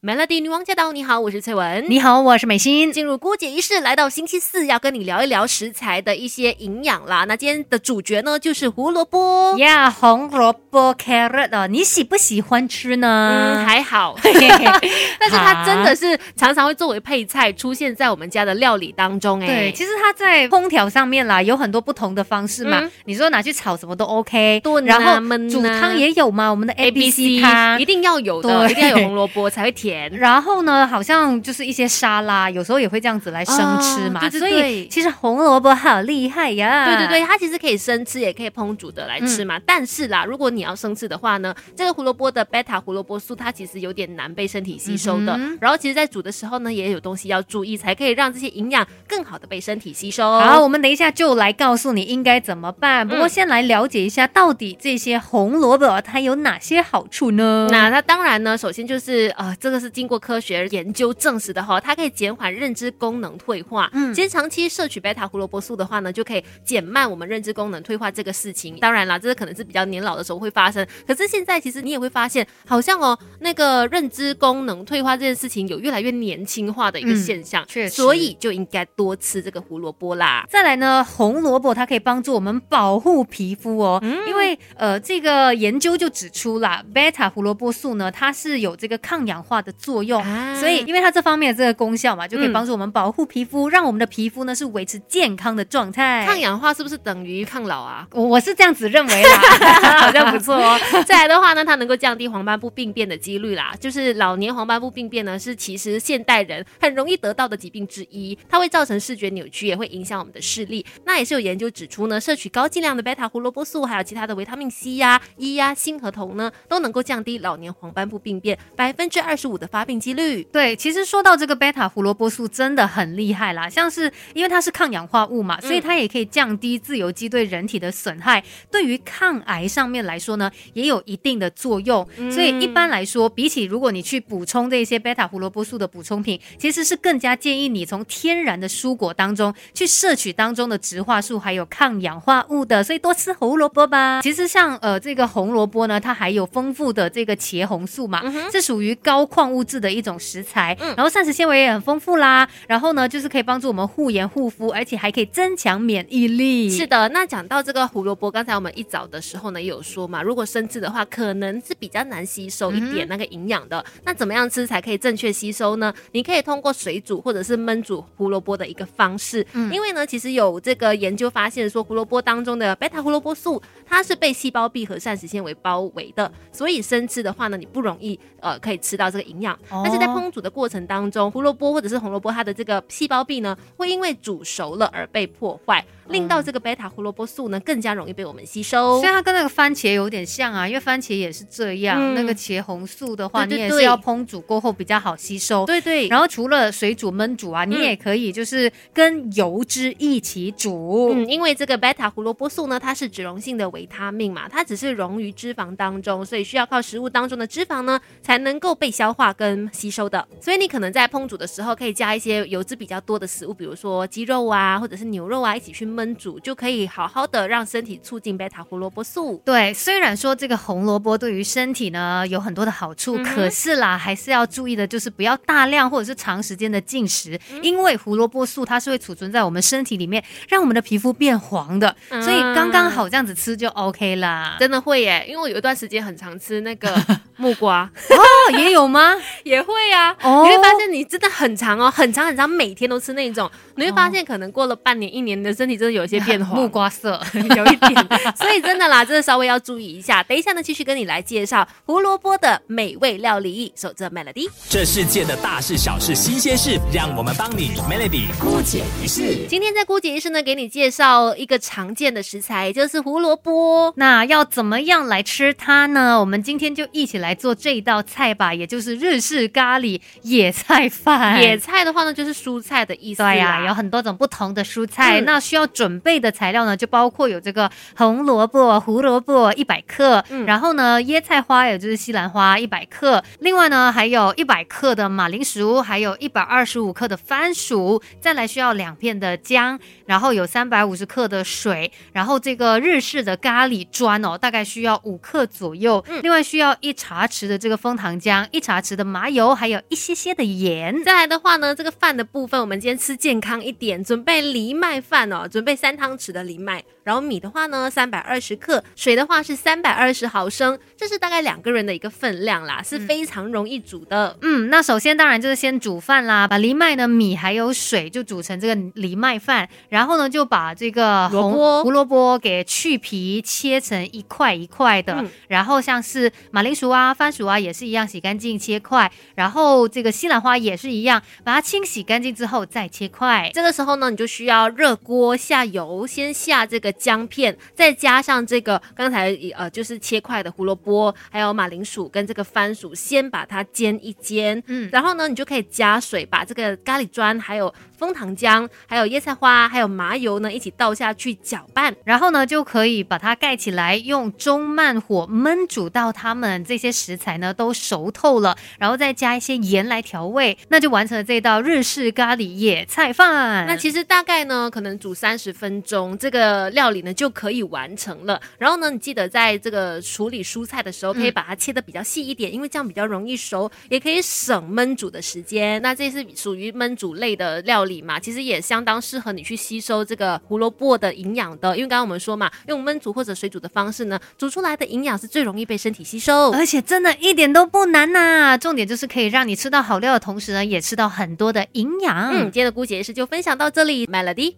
[0.00, 0.92] Melody 女王驾到！
[0.92, 1.84] 你好，我是翠文。
[1.88, 2.92] 你好，我是美心。
[2.92, 7.24] 进入姑姐仪式，来到星期四，要跟你聊一聊食材的一些营养啦。
[7.26, 9.58] 那今天的主角呢，就是胡萝卜。
[9.58, 13.56] 呀，红萝卜 carrot 哦，你喜不喜欢吃呢？
[13.56, 14.14] 嗯，还好。
[14.22, 19.40] 但是它真的是常常会作为配菜出现在我们家的料理当中。
[19.40, 22.88] 哎，对，其实它在烹调上面啦，有很多不同的方式嘛。
[23.06, 26.48] 你说拿去炒什么都 OK，炖然后焖煮汤也有嘛。
[26.48, 29.87] 我们的 A B C 汤一定要有的，一定要有红萝卜才会甜。
[30.12, 34.20] 然后呢，好像就是一些沙拉，有时候也会这样子来生吃嘛。
[34.20, 36.84] 对对所以其实红萝卜好厉害呀。
[36.84, 39.58] 对对对，它其实可以生吃，也可以烹煮的来吃嘛。
[39.64, 45.38] 但是啦，如果你要生吃的话呢，这个胡萝卜的贝塔胡萝卜素它其实有点难被身体吸收的。
[45.60, 50.38] 然后其实，在煮的时候呢，也有东西要注意，才可以让这些营养更好的被身体吸收。
[50.38, 53.08] 好，我们等一下就来告诉你应该怎么办。
[53.08, 57.68] 不过先来了解一下，到底这些红萝卜它有哪些好处呢？
[57.70, 59.77] 那它当然呢，首先就是呃，这个。
[59.78, 63.88] 是经过科学研究证实的哈，它可以减缓认知功能退化。
[63.92, 68.76] 嗯，其实长期摄取贝塔胡萝卜素的话呢，就可以减慢我们认知功能退化这个事情。
[68.80, 70.86] 当然啦，这个可能是比较年老的时候会发生。
[71.06, 77.64] 可是现在其实你也会发现，好像哦，那个认知功能退化这件事情有越来越年轻化的一个现象。
[77.66, 80.46] 确实，所以就应该多吃这个胡萝卜啦。
[80.48, 89.67] 再来呢，红萝卜它可以帮助我们保护皮肤哦，因为呃，这个研究就指出啦贝塔胡萝卜素呢，它是有这个抗氧化的。
[89.72, 90.22] 作用，
[90.56, 96.24] 所以因为它这方面的这个功效嘛，就可以帮助我们保护皮肤，让我们的皮肤呢是维持健康的状态。
[96.26, 98.06] 抗氧化是不是等于抗老啊？
[98.12, 100.78] 我我是这样子认为啦， 好像不错哦。
[101.06, 103.74] 再来的话呢，它能够降低黄斑部病变的几率啦。
[103.78, 110.84] 就是老年黄斑部病变呢，是其实现代人很容易得到的疾病之一，它会造成视觉扭曲，也会影响我们的视力。
[111.04, 120.42] 那也是有研究指出呢，摄取高剂量的贝塔胡萝卜素，还有其他的维他命 C 呀、E 呀、锌和铜呢，都能够降低老年黄斑部病变百分之二十五的发病几率。
[120.44, 132.06] 对，其实说到这个贝塔胡萝卜素真的很厉害啦，像是因为它是抗氧化物嘛，所以它也可以降低自由基对人体的损害，对于抗癌上面来说呢，也有一定的作用。
[132.30, 144.20] 所以一般来说，比起如果你去补充这些贝塔胡萝卜素的补充品，其实是更加建议你从天然的蔬果当中去摄取当中的植化素还有抗氧化物的，所以多吃胡萝卜吧。
[144.22, 150.18] 其实像呃这个红萝卜呢，它还有丰富的这个茄红素嘛，是属于高矿物质的一种。
[150.18, 156.68] 食材，嗯，然后膳食纤维也很丰富啦，然后呢，就是可以帮助我们护颜护肤，而且还可以增强免疫力。
[156.68, 163.82] 是的，那讲到这个胡萝卜，刚才我们一早的时候呢，也有说嘛，如果生吃的话，可能是比较难吸收一点那个营养的。
[164.04, 165.94] 那怎么样吃才可以正确吸收呢？
[166.12, 185.84] 你可以通过水煮或者是焖煮胡萝卜的一个方式，嗯，因为呢，其实有这个研究发现说，胡萝卜当中的贝塔胡萝卜素，它是被细胞壁和膳食纤维包围的，所以生吃的话呢，你不容易呃可以吃到这个营养，但是在烹煮的过程当中，胡萝卜或者是红萝卜，它的这个细胞壁呢，会因为煮熟了而被破坏。
[186.10, 192.14] 令到这个贝塔胡萝卜素呢更加容易被我们吸收，所以它跟那个番茄有点像啊，因为番茄也是这样。
[192.14, 195.66] 那个茄红素的话，你也是要烹煮过后比较好吸收。
[195.66, 196.08] 对对。
[196.08, 201.10] 然后除了水煮、焖煮啊，你也可以就是跟油脂一起煮。
[201.12, 210.26] 嗯，因为这个贝塔胡萝卜素呢，它是脂溶性的维他命嘛，它只是溶于脂肪当中，所以需要靠食物当中的脂肪呢才能够被消化跟吸收的。
[210.40, 215.88] 所以你可能在烹煮的时候可以加一些油脂比较多的食物，比如说鸡肉啊，或者是牛肉啊，一起去。
[215.98, 219.42] 焖煮就可以好好的让身体促进贝塔胡萝卜素。
[219.44, 231.94] 对，虽然说这个红萝卜对于身体呢有很多的好处，可是啦，还是要注意的，就是不要大量或者是长时间的进食，因为胡萝卜素它是会储存在我们身体里面，让我们的皮肤变黄的。
[232.08, 236.94] 所以刚刚好这样子吃就 OK 啦，真的会耶，因为我有一段时间很常吃那个
[237.38, 239.14] 木瓜哦，也有吗？
[239.44, 247.18] 也会呀，你会发现你真的很长哦，很长很长，每天都吃那种，你会发现可能过了半年一年你的身体真的有些变化， 木瓜色
[247.56, 247.94] 有一点，
[248.36, 250.22] 所以真的啦，真的稍微要注意一下。
[250.24, 253.72] 等一下呢，继续跟你来介绍胡萝卜的美味料理。
[253.76, 259.46] 守着 Melody，这世界的大事小事新鲜事，让我们帮你 Melody 姑姐一事。
[259.48, 263.92] 今天在姑姐一事呢，给你介绍一个常见的食材，就是胡萝卜。
[263.96, 266.18] 那要怎么样来吃它呢？
[266.18, 271.40] 我们今天就一起来做这一道菜吧，也就是日式咖喱野菜饭。
[271.42, 273.22] 野菜的话呢，就是蔬菜的意思。
[273.22, 301.02] 对呀，有很多种不同的蔬菜，那需要准备的材料呢，就包括有这个红萝卜、胡萝卜一百克，然后呢，椰菜花也就是西兰花一百克，另外呢，还有一百克的马铃薯，还有一百二十五克的番薯，再来需要两片的姜，然后有三百五十克的水，然后这个日式的咖喱砖哦，大概需要五克左右，另外需要一茶茶匙的这个枫糖浆，一茶匙的麻油，还有一些些的盐。
[301.02, 314.36] 再来的话呢，这个饭的部分，我们今天吃健康一点，准备藜麦饭哦，准备三汤匙的藜麦，然后米的话呢，三百二十克，水的话是三百二十毫升，这是大概两个人的一个分量啦，是非常容易煮的。
[314.42, 333.50] 嗯，那首先当然就是先煮饭啦，把藜麦呢、米还有水就煮成这个藜麦饭，然后呢就把这个红萝卜胡萝卜给去皮切成一块一块的，嗯然后像是马铃薯啊、番薯啊也是一样洗干净切块，然后这个西兰花也是一样，把它清洗干净之后再切块。
[333.54, 344.62] 这个时候呢，你就需要热锅下油，先下这个姜片，再加上这个刚才呃就是切块的胡萝卜，还有马铃薯跟这个番薯，先把它煎一煎。
[344.66, 351.94] 嗯，然后呢，你就可以加水，把这个咖喱砖、还有枫糖浆、还有椰菜花、还有麻油呢一起倒下去搅拌。
[352.04, 363.66] 然后呢，就可以把它盖起来，用中慢火焖煮到它们这些食材呢都熟透了，然后再加一些盐来调味，那就完成了这道日式咖喱野菜饭。
[363.66, 368.40] 那其实大概呢，可能煮三十分钟，这个料理呢就可以完成了。
[368.58, 375.80] 然后呢，你记得在这个处理蔬菜的时候，可以把它切的比较细一点，因为这样比较容易熟，也可以省焖煮的时间。
[375.82, 381.76] 那这是属于焖煮类的料理嘛，其实也相当适合你去吸收这个胡萝卜的营养的。
[381.76, 386.50] 因为刚刚我们说嘛，用焖煮或者水煮的方式呢，煮出来的营养是最容易被身体吸收。
[386.52, 392.30] 而且真的一点都不难呐、重点就是可以让你吃到好料的同时呢，也吃到很多的营养。
[392.32, 394.56] 嗯，今天的姑姐是就分享到这里麦了的。